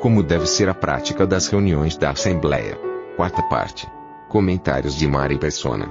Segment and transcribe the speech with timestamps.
[0.00, 2.78] Como deve ser a prática das reuniões da Assembleia.
[3.16, 3.88] Quarta parte.
[4.28, 5.90] Comentários de Mari Persona.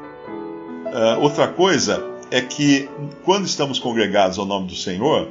[0.94, 2.88] Ah, outra coisa é que
[3.24, 5.28] quando estamos congregados ao nome do Senhor,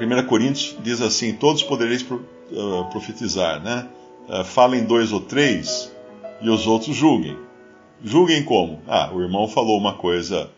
[0.00, 3.86] 1 Coríntios diz assim: todos podereis pro- ah, profetizar, né?
[4.28, 5.90] Ah, falem dois ou três
[6.40, 7.36] e os outros julguem.
[8.02, 8.80] Julguem como?
[8.88, 10.50] Ah, o irmão falou uma coisa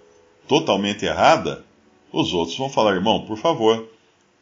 [0.49, 1.63] totalmente errada,
[2.13, 3.87] os outros vão falar, irmão, por favor,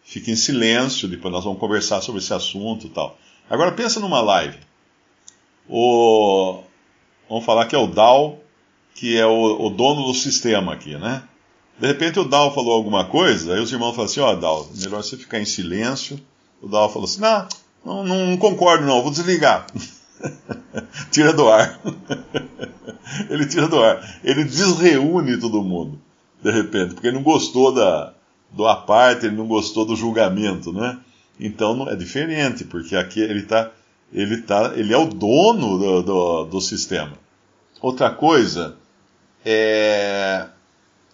[0.05, 3.19] fique em silêncio, depois nós vamos conversar sobre esse assunto e tal.
[3.49, 4.59] Agora pensa numa live.
[5.69, 6.63] O,
[7.29, 8.39] vamos falar que é o Dal,
[8.95, 11.23] que é o, o dono do sistema aqui, né?
[11.79, 15.03] De repente o Dal falou alguma coisa, aí os irmãos falaram assim, ó, Dal, melhor
[15.03, 16.21] você ficar em silêncio.
[16.61, 19.67] O Dal falou assim, não, não, não concordo não, vou desligar.
[21.11, 21.81] tira do ar.
[23.29, 24.21] ele tira do ar.
[24.23, 26.01] Ele desreúne todo mundo,
[26.43, 28.12] de repente, porque ele não gostou da,
[28.53, 30.99] do aparte, ele não gostou do julgamento, né?
[31.41, 33.71] Então não- é diferente, porque aqui ele está,
[34.13, 37.13] ele tá, ele é o dono do, do, do sistema.
[37.81, 38.77] Outra coisa
[39.45, 40.47] é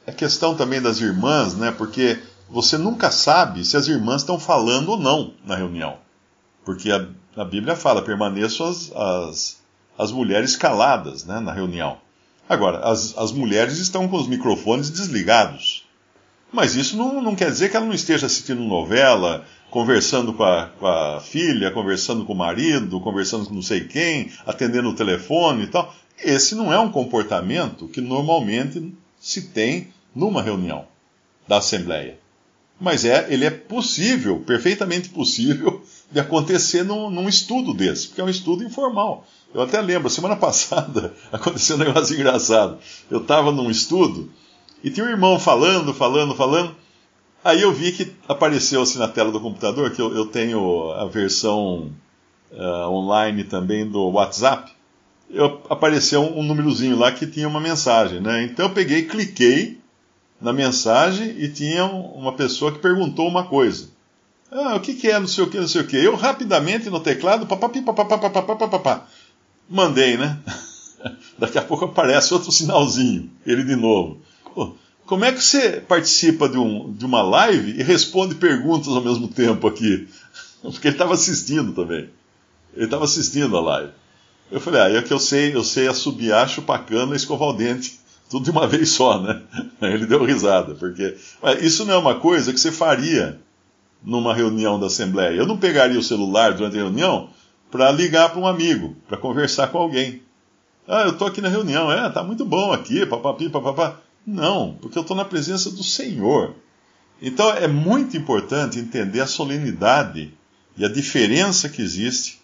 [0.06, 1.70] a questão também das irmãs, né?
[1.70, 5.98] Porque você nunca sabe se as irmãs estão falando ou não na reunião.
[6.64, 9.58] Porque a, a Bíblia fala, permaneçam as, as,
[9.97, 11.98] as mulheres caladas né, na reunião.
[12.48, 15.86] Agora, as, as mulheres estão com os microfones desligados.
[16.52, 20.66] Mas isso não, não quer dizer que ela não esteja assistindo novela, conversando com a,
[20.78, 25.64] com a filha, conversando com o marido, conversando com não sei quem, atendendo o telefone
[25.64, 25.94] e tal.
[26.22, 30.86] Esse não é um comportamento que normalmente se tem numa reunião
[31.46, 32.18] da Assembleia.
[32.80, 38.24] Mas é, ele é possível, perfeitamente possível, de acontecer num, num estudo desse, porque é
[38.24, 39.27] um estudo informal.
[39.52, 42.78] Eu até lembro, semana passada aconteceu um negócio engraçado.
[43.11, 44.30] Eu estava num estudo
[44.83, 46.74] e tinha um irmão falando, falando, falando.
[47.44, 51.06] Aí eu vi que apareceu assim na tela do computador, que eu, eu tenho a
[51.06, 51.90] versão
[52.52, 54.72] ah, online também do WhatsApp.
[55.30, 58.42] Eu, apareceu um, um númerozinho lá que tinha uma mensagem, né?
[58.44, 59.78] Então eu peguei, cliquei
[60.40, 63.88] na mensagem e tinha um- uma pessoa que perguntou uma coisa.
[64.50, 65.96] Ah, o que, que é, não sei o que, não sei o que.
[65.96, 69.06] Eu rapidamente no teclado, papapi, papapá, papapá, papapá,
[69.68, 70.38] mandei, né?
[71.38, 74.20] Daqui a pouco aparece outro sinalzinho, ele de novo.
[74.58, 74.74] Pô,
[75.07, 79.29] como é que você participa de, um, de uma live e responde perguntas ao mesmo
[79.29, 80.08] tempo aqui?
[80.61, 82.11] Porque ele estava assistindo também.
[82.74, 83.92] Ele estava assistindo a live.
[84.51, 87.52] Eu falei, ah, é que eu sei, eu sei assobiar, chupar cana e escovar o
[87.52, 88.01] dente.
[88.29, 89.42] Tudo de uma vez só, né?
[89.80, 91.14] Ele deu risada, porque.
[91.61, 93.41] Isso não é uma coisa que você faria
[94.02, 95.36] numa reunião da Assembleia.
[95.36, 97.30] Eu não pegaria o celular durante a reunião
[97.70, 100.20] para ligar para um amigo, para conversar com alguém.
[100.89, 104.08] Ah, eu estou aqui na reunião, é, tá muito bom aqui, papapi, papapá.
[104.30, 106.55] Não, porque eu estou na presença do Senhor.
[107.20, 110.34] Então é muito importante entender a solenidade
[110.77, 112.38] e a diferença que existe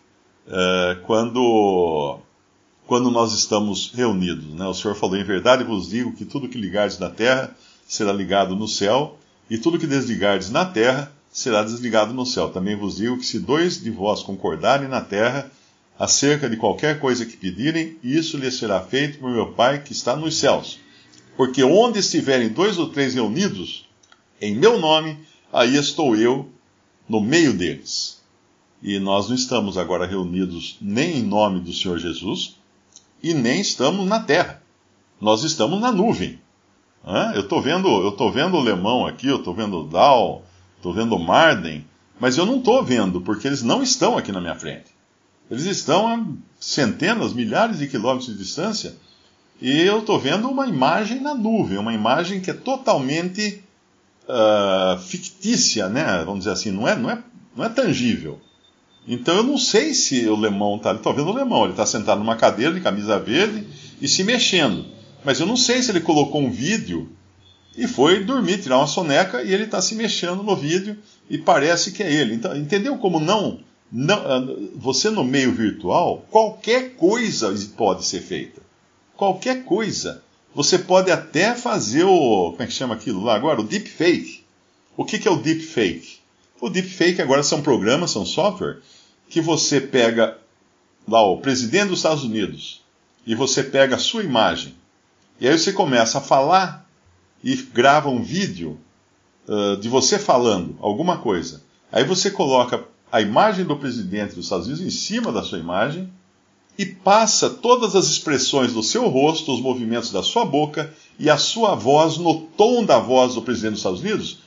[0.48, 2.20] eh, quando,
[2.86, 4.46] quando nós estamos reunidos.
[4.54, 4.66] Né?
[4.66, 7.54] O Senhor falou: Em verdade vos digo que tudo que ligardes na terra
[7.86, 9.18] será ligado no céu,
[9.50, 12.48] e tudo que desligardes na terra será desligado no céu.
[12.48, 15.50] Também vos digo que se dois de vós concordarem na terra
[15.98, 20.16] acerca de qualquer coisa que pedirem, isso lhes será feito por meu Pai que está
[20.16, 20.82] nos céus.
[21.36, 23.88] Porque onde estiverem dois ou três reunidos,
[24.40, 25.18] em meu nome,
[25.52, 26.48] aí estou eu
[27.08, 28.22] no meio deles.
[28.82, 32.56] E nós não estamos agora reunidos nem em nome do Senhor Jesus,
[33.22, 34.62] e nem estamos na terra.
[35.20, 36.38] Nós estamos na nuvem.
[37.34, 40.42] Eu estou vendo, eu tô vendo o Lemão aqui, eu estou vendo o Dal,
[40.76, 41.84] estou vendo o Marden,
[42.18, 44.86] mas eu não estou vendo, porque eles não estão aqui na minha frente.
[45.50, 46.24] Eles estão a
[46.58, 48.96] centenas, milhares de quilômetros de distância,
[49.60, 53.62] e eu estou vendo uma imagem na nuvem, uma imagem que é totalmente
[54.28, 56.22] ah, fictícia, né?
[56.24, 57.18] Vamos dizer assim, não é, não é,
[57.56, 58.40] não é tangível.
[59.06, 60.92] Então eu não sei se o Lemão está.
[60.92, 63.66] Estou vendo o Lemão, ele está sentado numa cadeira de camisa verde
[64.00, 64.86] e se mexendo.
[65.24, 67.10] Mas eu não sei se ele colocou um vídeo
[67.76, 70.96] e foi dormir, tirar uma soneca e ele está se mexendo no vídeo
[71.28, 72.34] e parece que é ele.
[72.34, 73.60] Então, entendeu como não,
[73.90, 74.16] não.
[74.16, 74.42] ah,
[74.76, 78.63] Você no meio virtual, qualquer coisa pode ser feita.
[79.16, 80.22] Qualquer coisa.
[80.54, 82.50] Você pode até fazer o.
[82.52, 83.60] Como é que chama aquilo lá agora?
[83.60, 84.44] O deepfake.
[84.96, 86.18] O que, que é o deepfake?
[86.60, 88.78] O deepfake agora são programas, são software,
[89.28, 90.38] que você pega
[91.06, 92.82] lá o presidente dos Estados Unidos
[93.26, 94.74] e você pega a sua imagem,
[95.40, 96.88] e aí você começa a falar
[97.42, 98.78] e grava um vídeo
[99.48, 101.62] uh, de você falando alguma coisa.
[101.90, 106.12] Aí você coloca a imagem do presidente dos Estados Unidos em cima da sua imagem
[106.78, 111.36] e passa todas as expressões do seu rosto, os movimentos da sua boca e a
[111.36, 114.38] sua voz no tom da voz do presidente dos Estados Unidos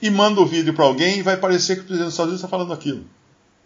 [0.00, 2.44] e manda o vídeo para alguém e vai parecer que o presidente dos Estados Unidos
[2.44, 3.04] está falando aquilo.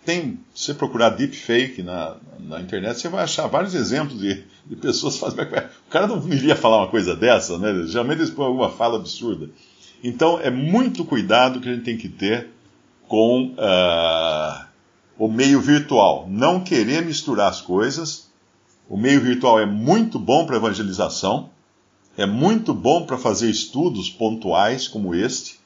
[0.05, 4.77] Tem, se você procurar deepfake na, na internet, você vai achar vários exemplos de, de
[4.77, 5.43] pessoas fazendo.
[5.43, 7.87] O cara não iria falar uma coisa dessa, né?
[7.87, 9.49] Geralmente eles põem alguma fala absurda.
[10.03, 12.49] Então é muito cuidado que a gente tem que ter
[13.07, 14.72] com uh,
[15.23, 16.27] o meio virtual.
[16.29, 18.29] Não querer misturar as coisas.
[18.89, 21.49] O meio virtual é muito bom para evangelização,
[22.17, 25.61] é muito bom para fazer estudos pontuais como este.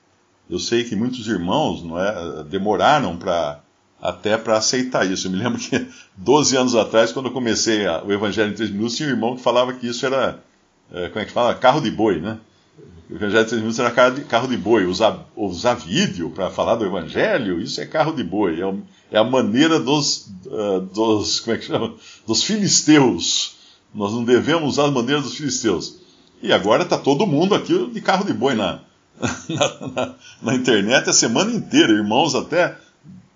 [0.50, 3.60] Eu sei que muitos irmãos não é, demoraram para
[3.98, 5.26] até para aceitar isso.
[5.26, 5.88] Eu me lembro que
[6.18, 9.42] 12 anos atrás, quando eu comecei o Evangelho em 3 minutos, tinha um irmão que
[9.42, 10.38] falava que isso era,
[10.92, 11.54] é, como é que fala?
[11.54, 12.36] Carro de boi, né?
[13.08, 14.84] O Evangelho em 3 minutos era carro de, de boi.
[14.84, 18.60] Usar, usar vídeo para falar do Evangelho, isso é carro de boi.
[18.60, 21.94] É, é a maneira dos, uh, dos, como é que chama?
[22.26, 23.56] Dos filisteus.
[23.94, 26.00] Nós não devemos usar a maneira dos filisteus.
[26.42, 28.80] E agora está todo mundo aqui de carro de boi na,
[29.48, 31.92] na, na, na internet a semana inteira.
[31.92, 32.76] Irmãos até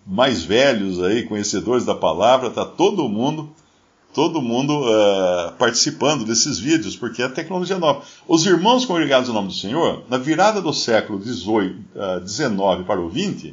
[0.07, 3.51] mais velhos aí, conhecedores da palavra, está todo mundo,
[4.12, 8.03] todo mundo uh, participando desses vídeos, porque é tecnologia nova.
[8.27, 13.11] Os irmãos congregados no nome do Senhor, na virada do século XIX uh, para o
[13.11, 13.53] XX,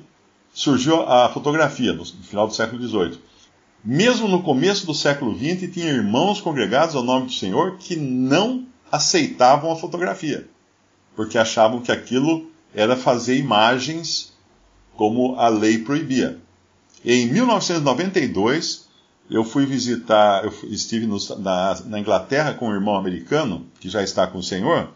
[0.53, 3.19] surgiu a fotografia, no final do século XVIII.
[3.83, 8.65] Mesmo no começo do século XX, tinha irmãos congregados ao nome do Senhor que não
[8.91, 10.47] aceitavam a fotografia,
[11.15, 14.33] porque achavam que aquilo era fazer imagens
[14.95, 16.39] como a lei proibia.
[17.05, 18.86] Em 1992,
[19.29, 24.01] eu fui visitar, eu estive no, na, na, Inglaterra com um irmão americano, que já
[24.01, 24.89] está com o Senhor,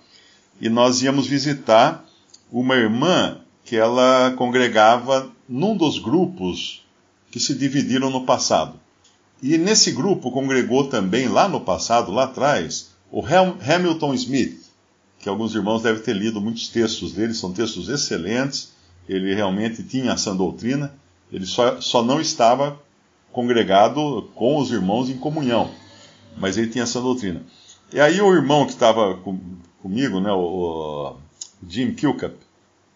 [0.60, 2.06] e nós íamos visitar
[2.52, 6.86] uma irmã que ela congregava num dos grupos
[7.30, 8.80] que se dividiram no passado.
[9.42, 14.62] E nesse grupo congregou também, lá no passado, lá atrás, o Hamilton Smith,
[15.20, 18.72] que alguns irmãos devem ter lido muitos textos dele, são textos excelentes,
[19.10, 20.94] ele realmente tinha essa doutrina,
[21.32, 22.80] ele só, só não estava
[23.32, 25.70] congregado com os irmãos em comunhão,
[26.38, 27.44] mas ele tinha essa doutrina.
[27.94, 29.40] E aí o irmão que estava com,
[29.82, 31.18] comigo, né, o, o
[31.68, 32.36] Jim Kilcup,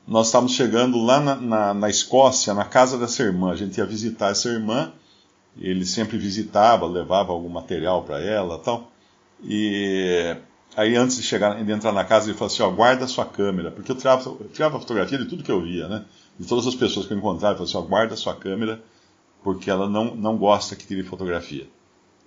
[0.08, 3.52] nós estávamos chegando lá na, na, na, Escócia, na casa dessa irmã.
[3.52, 4.92] A gente ia visitar essa irmã,
[5.60, 8.92] ele sempre visitava, levava algum material para ela tal.
[9.44, 10.36] E
[10.78, 13.26] aí antes de chegar, de entrar na casa, ele falou assim, ó, guarda a sua
[13.26, 16.06] câmera, porque eu tirava, eu tirava fotografia de tudo que eu via, né?
[16.40, 18.82] de todas as pessoas que eu encontrava, eu falei assim, ó, guarda sua câmera,
[19.46, 21.68] porque ela não, não gosta que tire fotografia.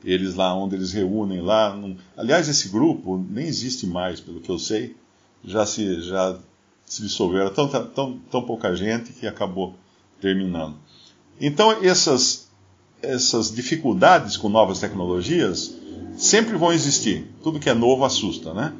[0.04, 1.96] Eles lá onde eles reúnem lá, não...
[2.16, 4.94] aliás, esse grupo nem existe mais, pelo que eu sei,
[5.44, 6.38] já se, já
[6.86, 9.74] se dissolveram, tão, tão, tão pouca gente que acabou
[10.20, 10.76] terminando.
[11.40, 12.48] Então, essas,
[13.02, 15.74] essas dificuldades com novas tecnologias
[16.16, 17.26] sempre vão existir.
[17.42, 18.72] Tudo que é novo assusta, né?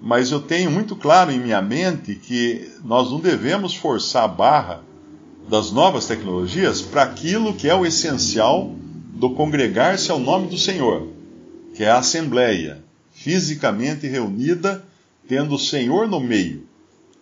[0.00, 4.82] mas eu tenho muito claro em minha mente que nós não devemos forçar a barra
[5.48, 8.74] das novas tecnologias para aquilo que é o essencial
[9.14, 11.08] do congregar-se ao nome do Senhor,
[11.74, 12.82] que é a assembleia,
[13.12, 14.84] fisicamente reunida,
[15.28, 16.66] tendo o Senhor no meio.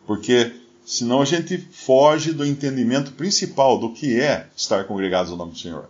[0.06, 0.52] Porque
[0.84, 5.58] senão a gente foge do entendimento principal do que é estar congregados ao nome do
[5.58, 5.88] Senhor.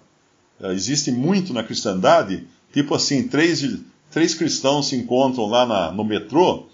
[0.60, 3.64] Eh, existe muito na cristandade, tipo assim, três,
[4.10, 6.66] três cristãos se encontram lá na, no metrô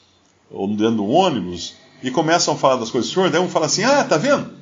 [0.51, 3.67] ou dentro do ônibus, e começam a falar das coisas do Senhor, daí um fala
[3.67, 4.58] assim: Ah, tá vendo?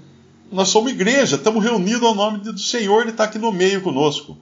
[0.50, 4.36] Nós somos igreja, estamos reunidos ao nome do Senhor, Ele está aqui no meio conosco.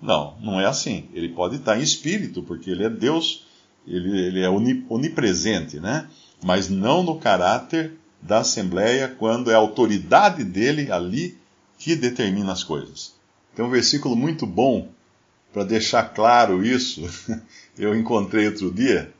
[0.00, 1.08] Não, não é assim.
[1.12, 3.46] Ele pode estar em espírito, porque Ele é Deus,
[3.86, 6.08] Ele, ele é onipresente, né?
[6.42, 11.36] Mas não no caráter da Assembleia, quando é a autoridade dele ali
[11.78, 13.14] que determina as coisas.
[13.54, 14.88] Tem um versículo muito bom
[15.52, 17.08] para deixar claro isso.
[17.76, 19.12] Eu encontrei outro dia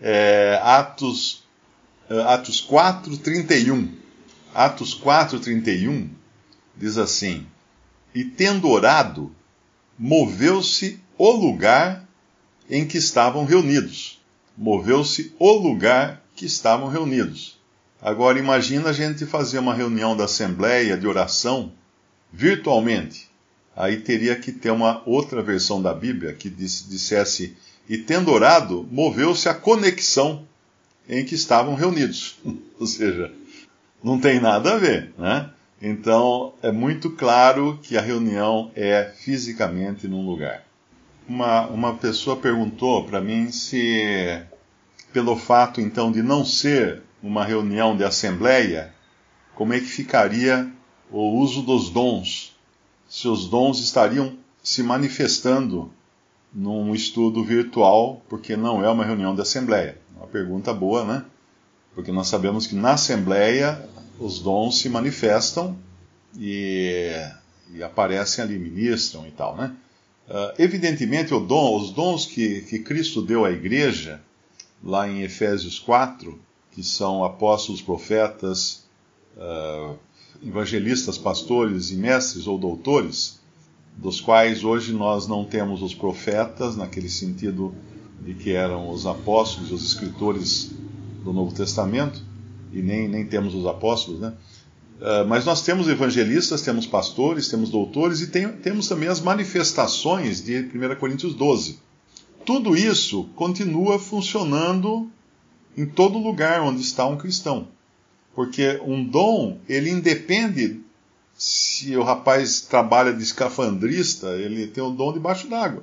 [0.00, 1.42] é, Atos,
[2.08, 4.03] é, Atos 4, 31.
[4.54, 6.08] Atos 4, 31
[6.76, 7.44] diz assim:
[8.14, 9.34] E tendo orado,
[9.98, 12.08] moveu-se o lugar
[12.70, 14.22] em que estavam reunidos.
[14.56, 17.58] Moveu-se o lugar que estavam reunidos.
[18.00, 21.72] Agora imagina a gente fazer uma reunião da assembleia de oração
[22.32, 23.28] virtualmente.
[23.76, 27.56] Aí teria que ter uma outra versão da Bíblia que dissesse
[27.88, 30.46] e tendo orado, moveu-se a conexão
[31.08, 32.36] em que estavam reunidos.
[32.78, 33.32] Ou seja,
[34.04, 35.50] não tem nada a ver, né?
[35.80, 40.62] Então, é muito claro que a reunião é fisicamente num lugar.
[41.26, 44.42] Uma, uma pessoa perguntou para mim se,
[45.10, 48.92] pelo fato então de não ser uma reunião de assembleia,
[49.54, 50.70] como é que ficaria
[51.10, 52.54] o uso dos dons?
[53.08, 55.90] Se os dons estariam se manifestando
[56.52, 59.98] num estudo virtual, porque não é uma reunião de assembleia.
[60.16, 61.24] Uma pergunta boa, né?
[61.94, 65.76] Porque nós sabemos que na assembleia os dons se manifestam
[66.38, 67.12] e,
[67.72, 69.74] e aparecem ali, ministram e tal, né?
[70.28, 74.22] Uh, evidentemente, dom, os dons que, que Cristo deu à igreja,
[74.82, 76.38] lá em Efésios 4,
[76.72, 78.84] que são apóstolos, profetas,
[79.36, 79.98] uh,
[80.42, 83.38] evangelistas, pastores e mestres ou doutores,
[83.96, 87.74] dos quais hoje nós não temos os profetas, naquele sentido
[88.20, 90.72] de que eram os apóstolos, os escritores
[91.24, 92.22] do Novo Testamento,
[92.72, 94.34] e nem, nem temos os apóstolos, né?
[95.00, 100.44] Uh, mas nós temos evangelistas, temos pastores, temos doutores e tem, temos também as manifestações
[100.44, 101.80] de 1 Coríntios 12.
[102.44, 105.10] Tudo isso continua funcionando
[105.76, 107.68] em todo lugar onde está um cristão.
[108.34, 110.80] Porque um dom, ele independe
[111.36, 115.82] se o rapaz trabalha de escafandrista, ele tem o dom debaixo d'água.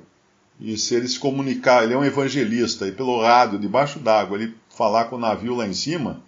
[0.60, 4.54] E se ele se comunicar, ele é um evangelista, e pelo rádio, debaixo d'água, ele
[4.74, 6.22] falar com o navio lá em cima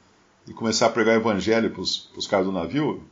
[0.47, 3.03] e começar a pregar o evangelho para os caras do navio,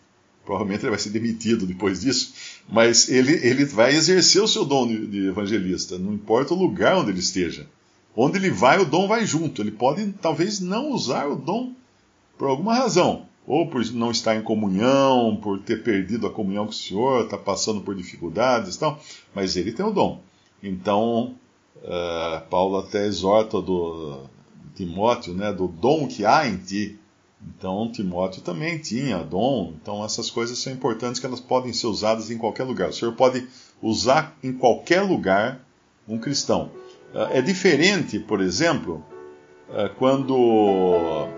[0.45, 2.35] provavelmente ele vai ser demitido depois disso,
[2.69, 7.11] mas ele, ele vai exercer o seu dom de, evangelista, não importa o lugar onde
[7.11, 7.67] ele esteja.
[8.15, 9.63] Onde ele vai, o dom vai junto.
[9.63, 11.73] Ele pode talvez não usar o dom
[12.37, 16.73] por alguma razão, ou por não estar em comunhão, por ter perdido a comunhão com
[16.73, 19.01] o Senhor, está passando por dificuldades e tal,
[19.35, 20.21] mas ele tem o dom.
[20.63, 21.35] Então,
[21.79, 24.29] uh, Paulo até exorta do
[24.75, 26.99] Timóteo, né, do dom que há em ti.
[27.45, 29.75] Então, Timóteo também tinha dom.
[29.81, 32.91] Então, essas coisas são importantes que elas podem ser usadas em qualquer lugar.
[32.91, 33.47] O Senhor pode
[33.81, 35.61] usar em qualquer lugar
[36.09, 36.71] um cristão.
[37.13, 39.05] Uh, é diferente, por exemplo,
[39.69, 41.29] uh, quando,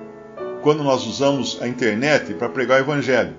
[0.63, 3.35] quando nós usamos a internet para pregar o evangelho.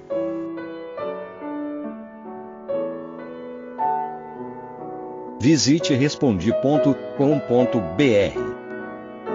[5.40, 8.65] Visite respondi.com.br.